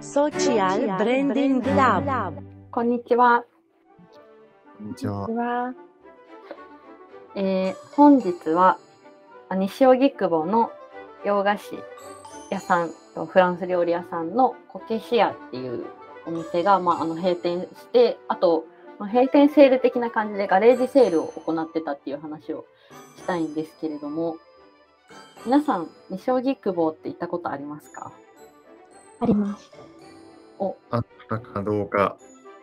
[0.00, 2.32] Social Branding Lab
[2.70, 3.44] こんにちは。
[4.78, 5.26] こんにちは。
[5.28, 5.74] は。
[7.34, 8.78] えー本日は
[9.48, 10.70] あ西荻窪の
[11.24, 11.78] 洋菓子
[12.50, 15.84] 屋さんとフランス料理屋さんのコケシアっていう
[16.26, 18.64] お店が、まあ、あの閉店してあと
[18.98, 22.64] まあ閉店セール的な感じでガレージセールを行ってたっていう話を
[23.16, 24.36] したいんですけれども
[25.44, 28.12] 皆さん西荻窪って行ったことありますか？
[29.20, 29.70] あります。
[30.92, 32.16] あったかどうか、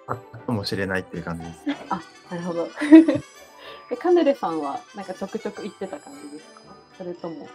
[0.07, 1.59] あったかもしれないっていう感じです。
[1.89, 2.67] あなるほど。
[3.89, 6.61] でカヌレさんはなんかちょくちょく行ってた感じですか？
[6.97, 7.47] それとも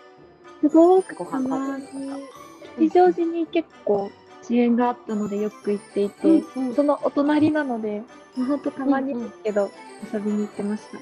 [0.63, 2.17] すごくごた飯ま食べるとか？
[2.79, 4.11] に、吉祥寺に結構
[4.43, 6.75] 支援があったのでよく行っていて、うんうん。
[6.75, 8.01] そのお隣なので、
[8.37, 9.29] もうほんとたまにうんうん。
[9.29, 9.71] ですけど、
[10.13, 10.99] 遊びに行ってました。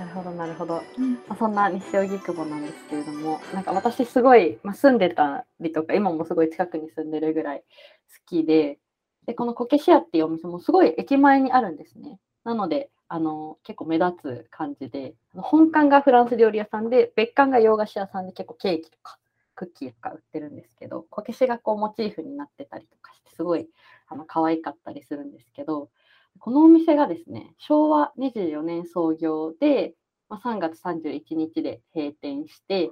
[0.00, 0.82] なるほどなるほど。
[0.96, 1.12] うん。
[1.12, 7.64] まあ、そんな西荻窪なんですけれどもなんか私すごい、まあ、住んでたりとか今もすごい近くに住んでるぐらい好
[8.26, 8.78] きで
[9.26, 12.18] でこのコケシアっていうお店もすごい駅前にあるんですね。
[12.44, 19.18] なのであの結構目立つ感じで本館がフランス料理屋さんで別館が洋菓子屋さんで結構ケーキとか
[19.54, 23.68] クッキーとか売ってるんですけどこけしがこうモチーフになってたりとかしてすごい
[24.08, 25.90] あの可愛かったりするんですけど
[26.40, 29.94] このお店がですね、昭和24年創業で、
[30.30, 32.90] まあ、3月31日で閉店して、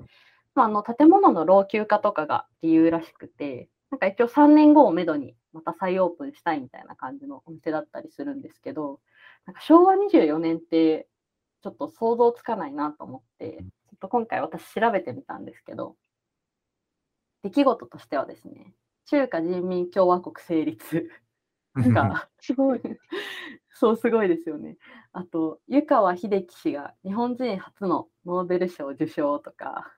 [0.54, 9.00] まあ、あの建物の老朽化とかが理由らしくて、なんか一応3年後をめどにまた再オープンしたいみたいな感じのお店だったりするんですけど、
[9.46, 11.08] なんか昭和24年って
[11.62, 13.64] ちょっと想像つかないなと思って、ちょ
[13.96, 15.96] っと今回私調べてみたんですけど、
[17.42, 18.74] 出来事としてはですね、
[19.06, 21.10] 中華人民共和国成立。
[21.74, 22.80] なんか、 すごい。
[23.70, 24.76] そう、すごいですよね。
[25.12, 29.92] あと、湯川秀樹氏が日本人初のノーベル賞受賞とか、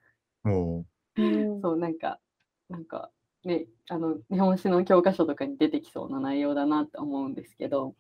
[0.45, 0.85] も
[1.17, 2.21] うんそう、なんか、
[2.69, 3.11] なんか、
[3.45, 7.95] ね、あの、日本史の教科書とかに出てきそうな内容だなって思うんですけど、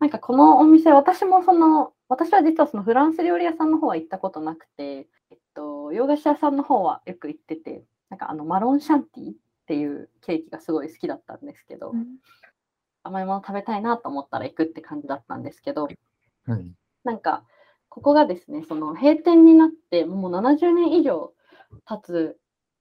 [0.00, 9.34] なんかこのお店、私もその、私は実はそのフランス料理屋さんの方は行ったことなくて、えっと、洋菓子屋さんの方はよく行ってて、なんかあの、マロンシャンティっ
[9.66, 12.18] ていうケーキがすごい好きだったんですけど、うん
[13.02, 16.70] 甘いもの食べたいなと思ったら行くって感じだったんですけど、う、はい。
[17.04, 17.44] なんか、
[17.88, 21.32] ここがですね、その閉店になって、もう70年以上
[21.86, 22.38] 経つ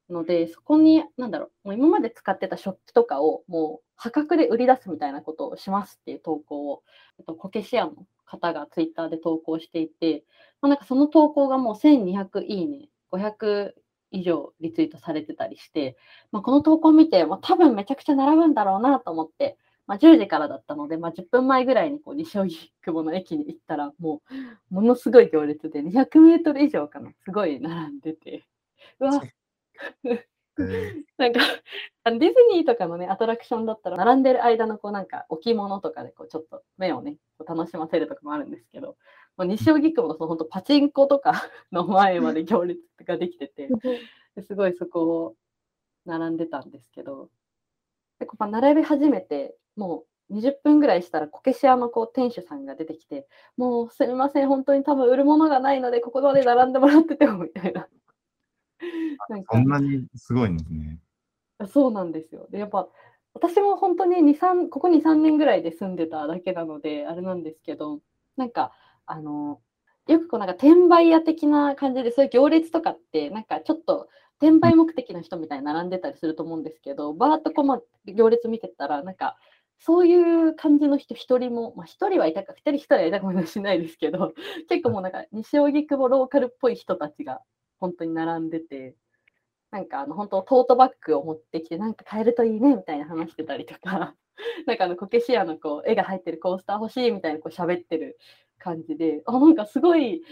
[0.10, 6.84] ので、そこに、なんだろう、もう今まで使ってた食器とかを、もう破格で売り出すみたいなことをしますっていう投稿を、
[7.26, 10.24] と、コケシアの方がツイッターで投稿していて、
[10.62, 13.74] まあ、なんかその投稿がもう1200いいね、500
[14.12, 15.98] 以上リツイートされてたりして、
[16.32, 19.58] まあ、この投稿を見て、まあ、多分めちゃくちゃ並ぶんだろうなと思って、
[19.88, 24.22] まあ、10時からだったので、まあ、10分前ぐらいにこう西荻窪の駅に行ったら、も
[24.72, 28.46] うものすごい行列で200メートル以上かな、すごい並んでて、
[29.00, 29.22] うわ、
[30.04, 31.04] えー。
[31.18, 31.40] なんか
[32.06, 38.98] ディズニーとかのね、アトラクションだったら、並んでる間のこうなんか置物とかでこうちょっと目をね、こう楽しませるとかもあるんですけど、
[39.38, 43.70] もう西荻窪のその本当パチンコとかの前まで行列ができてて、
[44.48, 45.36] すごいそこを
[46.06, 47.30] 並んでたんですけど、
[48.20, 53.28] でこうまあ並び始めて、もう20分ぐらいしたら、こけし屋のこう店主さんが出てきて、
[53.58, 57.88] もうすみません、本当に多分売るものがないので、ここまで並んでもらっててもみたいな。
[59.30, 61.00] なんかそんなにすごいんですね。
[61.68, 62.48] そうなんですよ。
[62.50, 62.90] で、やっぱ
[63.34, 68.02] 私も本当に2、3、ここ2、3年ぐらいで住んでただけなので、あれなんですけど、
[68.38, 68.72] なんか、
[69.06, 69.62] あの、
[70.08, 74.10] よくこうなんか転売屋的な感じで、そういう行列とかって、なんかちょっと
[74.42, 79.38] 転売目的の人みたいに並んでたりすると思うんですけど、バーっとこう、まあ、行列見てたら、なんか、
[79.84, 84.34] そういう感じの人一人も、まあ一人はいたか、二人一人はいたかもしれないですけど、
[84.70, 87.42] 結構もうなんか西荻窪ローカルっぽい人たちが
[87.80, 88.96] 本当に並んでて、
[89.72, 94.14] なんかあの本当トートバッグを持ってきてなんか買えるといいねみたいな話してたりとか、
[94.68, 98.20] なんかあのコケシアのこう絵が入ってるコースター欲しいみたいなこう喋ってる
[98.60, 100.24] 感じで、あなんかすごい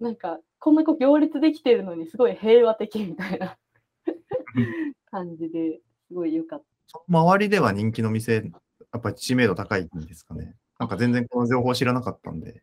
[0.00, 3.58] なんかこんなこう行列できてるのにすごい平和的みたいな
[5.12, 7.00] 感じですごい良かった。
[7.06, 8.50] 周りでは人気の店、
[8.94, 10.54] やっぱり知名度高いんですかね。
[10.78, 12.62] なんか全然この情報知らなかったんで。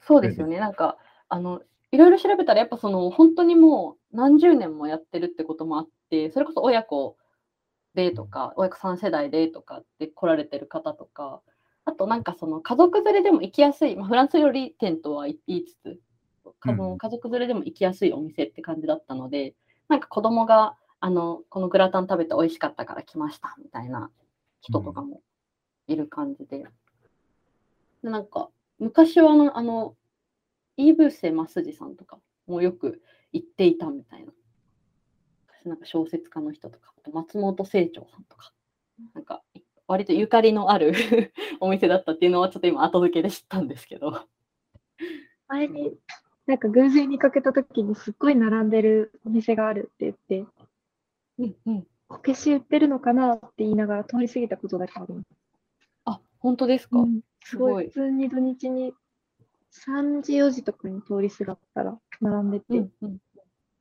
[0.00, 0.58] そうですよね。
[0.58, 0.98] なんか、
[1.28, 7.16] あの、いろいろ調べたら、やっぱその、本当にもう何十年もやってるってこともあって、それこそ親子
[7.94, 11.40] でとか、親子3世代でとかって来られてる方とか、
[11.86, 16.00] あとなんかその家族連れでも行きやすい、まあ、フランス料理店とは言いつつ、
[16.62, 19.54] 家族連れでも行きやすいお店って感じだったので、
[19.88, 24.10] なんか子供が、あの、このグラタン食べて美味しかったから来ましたみたいな
[24.60, 25.22] 人とかも
[25.92, 26.64] いる感じで。
[28.02, 29.96] でなんか、昔はあの、あの、
[30.76, 33.02] イーブーセ・マスジさんとかもよく
[33.32, 34.32] 行っていたみたいな。
[35.64, 38.52] なんか小説家の人とか、あと松本清張さんとか
[39.14, 39.42] なんか
[39.86, 40.92] 割とゆかりのある
[41.60, 44.26] お店だったっていうのはちょっと今後付けで知ったんですけど。
[45.48, 45.98] 前に、
[46.46, 50.46] なんか偶然見かけたときにすっごい並んでるお店があるって言って、
[51.38, 55.39] うんうん、こけし売ってるのかなって言いながら通り過ぎたことだけあります。
[56.40, 58.92] あ本当ですか、うんすごい、すごい普通に土日に
[59.86, 63.18] 3時、4時とかに通りすがったら並んでて、うんうん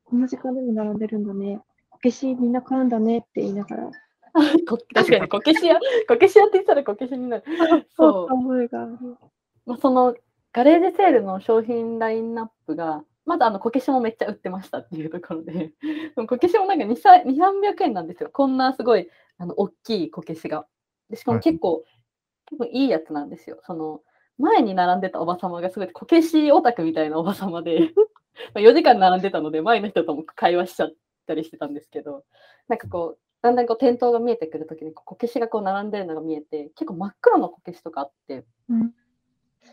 [0.06, 1.62] この時間でも並んでるんだね。
[1.92, 3.92] こけしみんな買うんだねって言いながら、
[4.68, 7.44] こ確かにこけし屋こけし屋って言ったらこけしになる。
[7.96, 8.98] そう覚えがある。
[9.68, 10.16] まあ、その
[10.52, 15.74] ガレージセールの商品ラインナップが、まだあのこけしもめっちゃ売ってましたっていうところで、
[16.16, 18.30] でもこけしもなんか2、3 300円なんですよ。
[18.34, 19.08] こんなすごい
[19.38, 20.66] あの大きいこけしが。
[21.10, 21.84] でしかもはい結構、
[22.52, 23.60] 多分いいやつなんですよ。
[23.66, 24.02] その
[24.38, 27.92] 前に並んでたおばさまがすごいこけしオタクみたいなおばさまで、
[28.54, 30.92] まあ4時間並んでたので、前の人とも会話しちゃっ
[31.28, 32.24] たりしてたんですけど、
[32.68, 38.94] なんかこう、だんだんこう店頭が見えてくるときにこけしがこう並んでるのが見えて、結構真っ黒のこけしとかあって、うん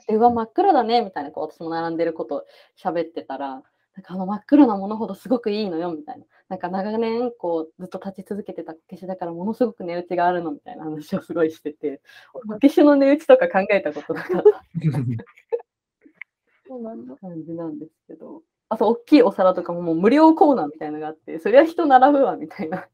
[0.07, 2.45] でうわ真っ黒だねみたいなこう私も並んでること
[2.83, 3.63] 喋ってたら
[3.97, 6.27] なんかあの真っ黒なものほどすごくいいのよみたいな。
[6.49, 12.03] なんか長年こうずっと立ち続けてたこけしだからものすごく値打ちがあるのみたいな話をすごいしてて。
[12.33, 14.63] こけしの値打ちとか考えたことなかった。
[16.69, 17.17] そうなんだ。
[17.17, 18.43] 感じなんですけど。
[18.69, 22.87] あと大きいお皿とかももう無料コーナーみたいなのがあってそりゃ人並ぶわみたいな。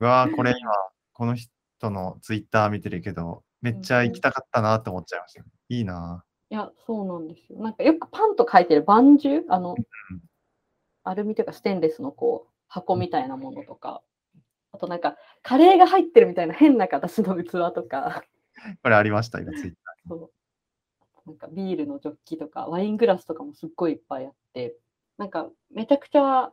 [0.00, 0.70] うわーこれ今、
[1.12, 5.44] この人のツイッター見てるけど、めっちゃ行きたかったなって思っちゃいました。
[5.68, 7.60] いいないやそうなんですよ。
[7.60, 9.76] なんかよくパンと書いてる饅頭あのん
[11.02, 14.02] アルミというかステンレスのこう箱みたいなものとか、
[14.72, 18.22] あとなんかカレーが入ってるみたいな変な形の器とか、
[18.82, 20.30] これありました、今ツイッタそう。
[21.26, 24.76] なんかビールのジョッキとかワイングラスとかもすっごいいっぱいあって、
[25.16, 26.52] なんかめちゃくちゃ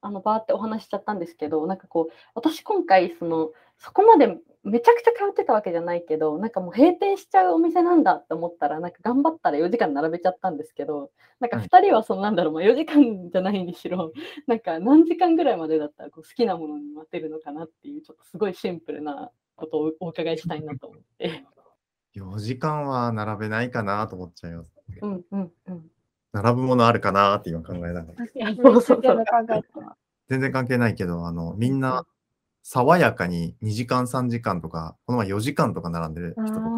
[0.00, 11.10] あのバーってお話ししちゃったんですけど、なんかこう私今回そのそこまでめちゃくちゃ通ってたわけじゃないけど、なんかもう閉店しちゃうお店なんだって思ったら、なんか頑張ったら4時間並べちゃったんですけど、
[11.40, 14.12] なんかうん2人はそのなんだろう、まあ、4時間じゃないにしろ、
[14.46, 21.44] なんか何時間ぐらいまでだったらこう好きなものに待てるのかなっていう、ちょっとすごいシンプルなことをお伺いしたいなと思って。
[22.16, 22.22] ー。
[22.22, 24.72] 4時間は並べないかなと思っちゃいます。
[25.02, 25.90] うんうんうん。
[26.32, 28.26] 並ぶものあるかなって今考えながら。
[30.28, 32.06] 全然関係ないけど、あの、みんな
[32.62, 36.68] 爽やかに2時間、3時間とか、この前4時間とか並んでる人とか、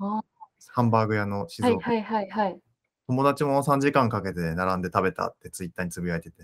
[0.00, 0.22] あ
[0.68, 2.60] ハンバーグ屋の静岡、はいはいはいはい。
[3.08, 6.42] 友達も3時間かけて並んで食べたってツイッターにつぶやいてて、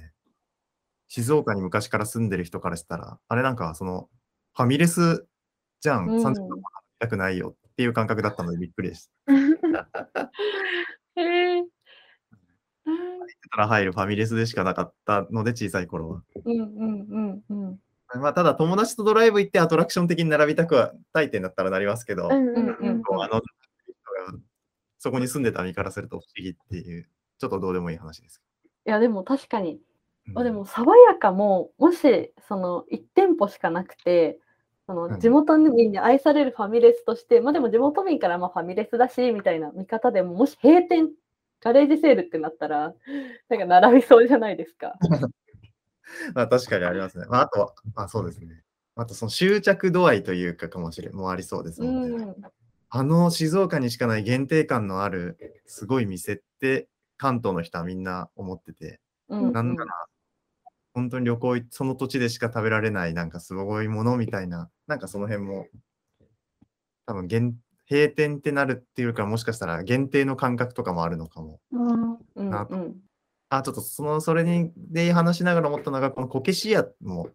[1.09, 4.09] 静岡に昔から住んでる人からしたら、あれなんかその、
[4.55, 5.27] ファミレス
[5.81, 6.63] じゃん、うん3時間も並び
[6.99, 9.33] たくないよっていう感覚だったのでびっくりでした。
[11.21, 11.58] へえ。
[13.49, 16.23] たら入るファミレスでしかなかったので、小さい頃は。
[16.45, 17.81] うんうんうんうん。
[18.21, 23.03] まあ、ただ友達とドライブ行ってアトラクション的に並びたくはたいってなったらなりますけど、うんうんうんうん。
[23.03, 23.43] こうあの
[24.99, 27.09] そこに住んでた身からすると不思議っていう、
[27.39, 28.43] ちょっとどうでもいい話です。
[28.87, 34.39] いやでも確かに、うんあでも爽やかももしその1店舗しかなくて
[34.87, 41.09] そうんの地元民に愛されるファミレスとして、まあでも地元民からまあファミレスだしみたいな見方でももし閉店
[41.61, 42.95] ガレージセールってなったら
[43.49, 44.95] なんか並びそうじゃないですか。
[46.35, 47.27] まあ、確かにありますね。
[47.29, 48.63] まあ、あとは、まあ、そうですね。
[48.97, 52.37] あとその執着度合いというかかもしれん、もうありそうですうので、ん、
[52.91, 59.93] あの静岡にしかない限定感のあるすごい店って関東の人はみんな思ってて、うんなんなら
[60.95, 65.69] 本当に旅行行その土地でしか食べられないなんかすごいものみたいな、なんかその辺も
[67.07, 67.57] 多分限
[67.91, 71.61] 閉店ってなるっていうかもしかしたら限定の感覚とかもあるのかも。
[71.73, 72.97] うんうんなうん
[73.51, 77.31] あ、ちょっとその、それに、で話しながら思ったのが、このこけし屋も、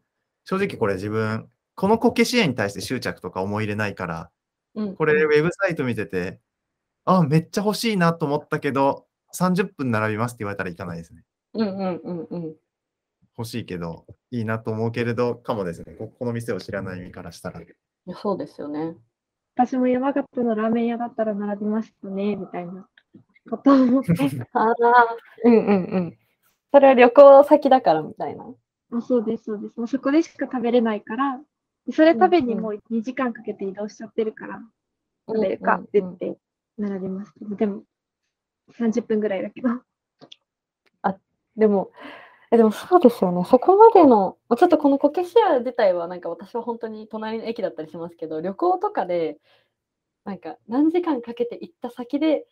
[0.45, 4.29] 正直これ自分、このこけし屋に対して執着とか思い入れないから、
[4.75, 6.39] うんこれウェブサイト見てて、
[7.05, 11.23] あ、めっちゃ欲しいなと思ったけど、30分並びますって言われたら行かないですね。
[11.53, 12.55] うんうんうんうん
[13.35, 15.93] 欲しいけど、いいなと思うけれど、かもですね。
[15.93, 17.61] ここの店を知らない身からしたら。
[18.21, 18.95] そうですよね。
[19.55, 22.87] 私も山形のラーメン屋だったら並びましたね、みたいな
[23.49, 24.13] ことを思って。
[24.53, 24.75] ああ
[25.43, 26.17] うんうんうん。
[26.71, 28.45] それは旅行先だからみたいな。
[28.93, 29.77] あそうです、そうです。
[29.77, 31.39] もうそこでしか食べれないから、
[31.85, 34.61] でそれ食べにもう2時間かけて移動しちゃってるから、
[35.27, 36.37] 食べるかって言って
[36.77, 37.55] 並びました。
[37.55, 37.83] でも、
[38.71, 39.69] 30分ぐらいだけど。
[41.55, 41.91] でも、
[42.53, 43.43] えでもそうですよね。
[43.49, 49.39] そこまでの、ちょっとこのこけし屋自体は、なんか私は本当に隣の駅だったりしますけど、旅行とかで、
[50.23, 52.45] なんか何時間かけて行った先で、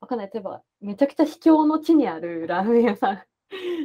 [0.00, 3.22] わかんない、例えば、めちゃくちゃ秘境の地にある ラーメン屋さん。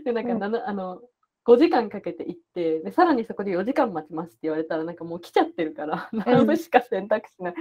[0.06, 1.01] で、なんかうんあの、
[1.46, 7.53] 5時間かけて行ってでさらにそこで4時間待ちますって言われたらなんかもう来ちゃってるから並ぶしか選択肢ない。
[7.53, 7.56] い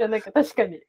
[0.00, 0.80] やなんか確かに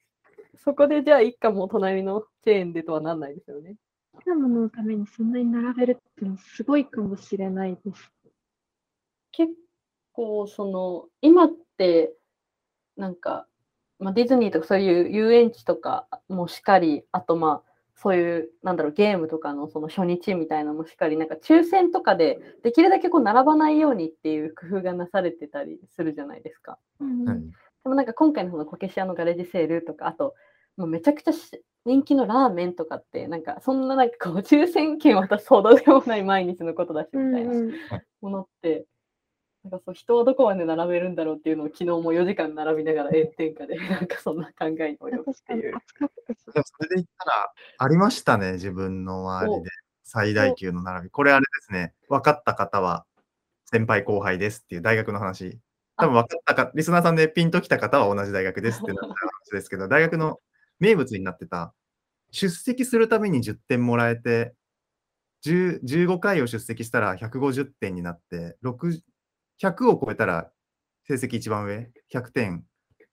[0.55, 3.75] そこでじゃあ一家も隣のチェーンでとはなんないですよね。
[4.13, 8.11] 好きなもののためにそんなに並べるってのすごいかもしれないです。
[9.31, 9.53] 結
[10.13, 12.13] 構その今って
[12.97, 13.47] なんか、
[13.99, 26.77] まあ、ディズニーとかそういう遊園地とかもしかりあとまあそういうなんだろうゲームとかのその初日みたいなのもしかりなんか抽選とかでできるだけこう並ばないようにっていう工夫がなされてたりするじゃないですか。
[26.99, 27.41] うんはい
[27.83, 30.35] でもなんか今回のそのこけし屋のガレージセールとかあと
[30.79, 37.51] もうめちゃくちゃし人気のラーメンとかってなんかそんななんかこう抽選券渡すほどでもない毎日のことだしみたいな。
[37.51, 37.71] うん
[38.21, 38.85] ものって、
[39.63, 45.73] なんかそう人はどこまで並べるんだろうっていうのを昨日も4時間並びながら炎天下で なんかそんな考えに及ぶっていう。
[46.45, 49.69] それで言ったら、ありましたね、自分の周りで。
[50.03, 51.09] 最大級の並び。
[51.11, 53.05] これあれですね、分かった方は
[53.65, 55.59] 先輩後輩ですっていう大学の話。
[55.97, 59.15] 多分分かったか、リスナーさんでピンときた方は同じ大学ですってなった話
[59.51, 60.39] ですけど、大学の
[60.79, 61.73] 名物になってた、
[62.31, 64.53] 出席するために10点もらえて、
[65.45, 69.01] 10 15回を出席したら150点になって、6
[69.61, 70.51] 100を超えたら
[71.07, 72.63] 成績一番上、100点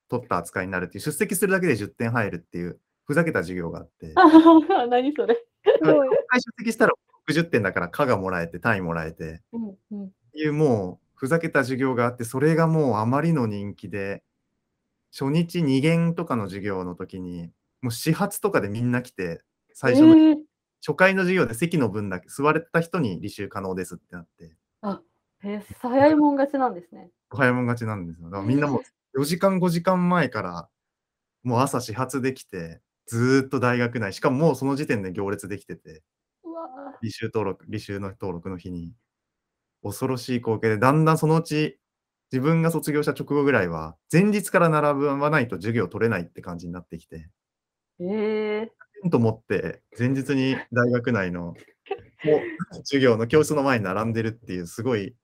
[0.09, 4.23] 取った扱いになるっていう、出席するだけで10点入るっていう、ふざけた授業があって、あ
[4.87, 5.35] 何それ。
[5.35, 6.09] すごい。
[6.09, 6.93] 6回出席したら
[7.29, 14.23] 60点だから、科がもらえて、単位もらえて、うんうん、っていうもう、ふざけた授業があって、それがもうあまりの人気で、
[15.13, 17.51] 初日2限とかの授業の時に、
[17.83, 20.37] もう始発とかでみんな来て、最初の、えー。
[20.87, 24.57] 初回の授業で席の分だけ座れた人に履修可能ですってなって、
[25.43, 27.11] えー早いもん勝ちなんですね。
[27.31, 28.31] 早いもん勝ちなんですよ。
[28.31, 28.83] だからみんなも
[29.15, 30.69] う4時間5時間前から、
[31.43, 36.03] もう朝始発できて、ずーっと大学内、しかももうその時点で行列できてて、
[37.03, 38.95] 履修登録、履修の登録の日に、
[39.83, 41.79] 恐ろしい光景で、だんだんそのうち、
[42.33, 48.67] 自分が卒業した直後ぐらいは、前日から並ばないと授業取れないって感じになってきて、ーえ
[49.03, 51.55] テント持って、前日に大学内の、もう
[52.79, 55.15] 授業の教室の前に並んでるっていう、すごい、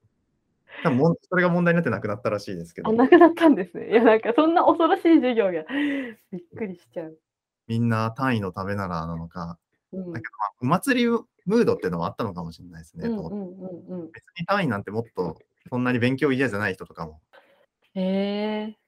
[0.83, 3.89] 多分もんそれが問題になってなくなったらしいですけー、どあ、、なくなったんですね。
[3.89, 5.51] いや、なんかそんな恐ろしい授業が
[6.31, 7.17] びっくりしちゃう。
[7.67, 9.57] みんな単位のためならなのか、
[9.91, 13.07] うん、だけどまあお祭りムードっていうのもあったのかもしれないですね。
[13.07, 14.11] とうんうんうんうん。
[14.11, 15.37] 別に単位なんてもっと
[15.69, 17.21] そんなに勉強嫌じゃない人とかも、
[17.95, 18.83] へえー。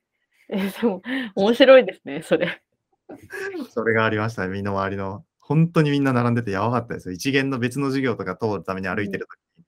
[0.50, 1.02] えーでも、
[1.36, 2.62] 面白いですね、それ。
[3.70, 5.26] それがありましたね、みんな周りの。
[5.40, 7.14] 本当にみんな並んでてやばかったですよ。
[7.14, 9.66] 一元の別の授業とか通るために歩いてるときに、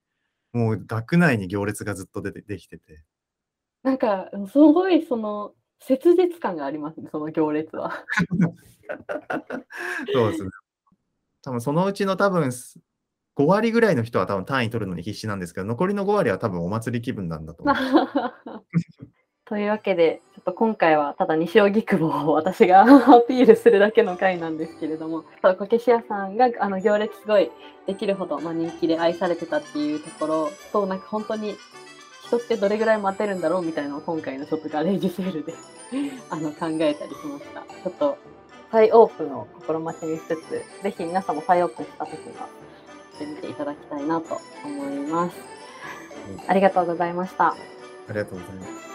[0.64, 3.04] もう学内に行列がずっと出てできてて。
[3.84, 8.06] なんか、すごい、その、切実感がありますね、その行列は。
[10.14, 10.50] そうですね。
[11.44, 12.80] 多分そのうちの多分す
[13.38, 17.76] 5割ぐらいの人は多分単位取るのに必死なんですけど、残りの5割は多分お祭り気分なんだと思う。
[19.46, 27.50] というわけで、ちょっと今回はただ西荻窪を私がアピールするだけの回なんですけれども、そうこけし屋さんがあの行列すごい
[27.86, 31.56] できるほど、まあ、人気で愛されてたっていうところと、なんか本当に
[32.26, 35.54] 人ってどれぐらい待てるんだろうみたいなのを今回のちょっとガレージセールで
[36.30, 37.62] あの考えたりしました。
[37.62, 38.18] ちょっと
[38.70, 42.50] 再オープンを心待ちにしつつ、ぜひ皆さんも再オープンした時は
[43.48, 45.38] ていただきたいなと思います。
[46.48, 47.48] ありがとうございました。
[47.48, 47.56] あ
[48.10, 48.87] りがとうございます。